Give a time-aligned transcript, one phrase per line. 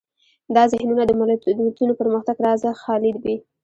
[0.55, 1.11] دا ذهنونه د
[1.63, 3.35] ملتونو پرمختګ رازه خالي وي.